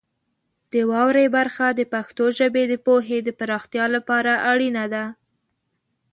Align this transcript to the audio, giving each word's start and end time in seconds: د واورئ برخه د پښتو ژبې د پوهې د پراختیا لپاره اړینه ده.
د 0.73 0.75
واورئ 0.91 1.27
برخه 1.37 1.67
د 1.71 1.81
پښتو 1.93 2.25
ژبې 2.39 2.63
د 2.67 2.73
پوهې 2.85 3.17
د 3.23 3.29
پراختیا 3.39 3.85
لپاره 3.95 4.31
اړینه 4.51 4.85
ده. 4.93 5.05